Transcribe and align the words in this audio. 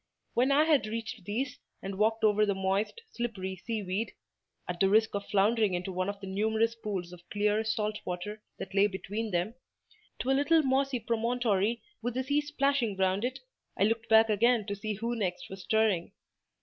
When 0.33 0.51
I 0.51 0.63
had 0.63 0.87
reached 0.87 1.25
these, 1.25 1.59
and 1.79 1.99
walked 1.99 2.23
over 2.23 2.43
the 2.43 2.55
moist, 2.55 3.01
slippery 3.11 3.55
sea 3.57 3.83
weed 3.83 4.13
(at 4.67 4.79
the 4.79 4.89
risk 4.89 5.13
of 5.13 5.27
floundering 5.27 5.75
into 5.75 5.91
one 5.91 6.09
of 6.09 6.19
the 6.19 6.25
numerous 6.25 6.73
pools 6.73 7.13
of 7.13 7.21
clear, 7.29 7.63
salt 7.63 7.99
water 8.03 8.41
that 8.57 8.73
lay 8.73 8.87
between 8.87 9.29
them), 9.29 9.53
to 10.21 10.31
a 10.31 10.33
little 10.33 10.63
mossy 10.63 10.99
promontory 10.99 11.83
with 12.01 12.15
the 12.15 12.23
sea 12.23 12.41
splashing 12.41 12.97
round 12.97 13.23
it, 13.23 13.41
I 13.77 13.83
looked 13.83 14.09
back 14.09 14.27
again 14.31 14.65
to 14.65 14.75
see 14.75 14.95
who 14.95 15.15
next 15.15 15.51
was 15.51 15.61
stirring. 15.61 16.13